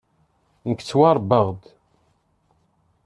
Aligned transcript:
Nekk 0.69 0.79
ttwaṛebbaɣ-d. 0.83 1.63